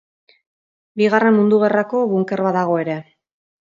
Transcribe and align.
Bigarren 1.03 1.37
Mundu 1.41 1.61
Gerrako 1.67 2.05
bunker 2.17 2.47
bat 2.49 2.61
dago 2.63 2.85
ere. 2.87 3.01